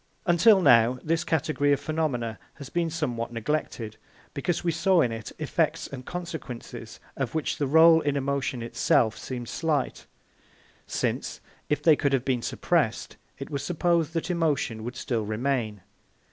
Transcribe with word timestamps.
Until 0.25 0.63
now 0.63 0.97
this 1.03 1.23
category 1.23 1.71
of 1.71 1.79
phenomena 1.79 2.39
has 2.55 2.69
been 2.71 2.89
somewhat 2.89 3.31
neglected, 3.31 3.97
because 4.33 4.63
we 4.63 4.71
saw 4.71 5.01
in 5.01 5.11
it 5.11 5.31
effects 5.37 5.85
and 5.85 6.03
consequences 6.03 6.99
of 7.15 7.35
which 7.35 7.59
the 7.59 7.67
rôle 7.67 8.01
in 8.03 8.15
emotion 8.15 8.63
itself 8.63 9.15
seemed 9.15 9.47
slight, 9.47 10.07
since, 10.87 11.39
if 11.69 11.83
they 11.83 11.95
could 11.95 12.13
have 12.13 12.25
been 12.25 12.41
suppressed, 12.41 13.17
it 13.37 13.51
was 13.51 13.63
supposed 13.63 14.13
that 14.13 14.31
emotion 14.31 14.83
would 14.83 14.95
still 14.95 15.23
remain. 15.23 15.81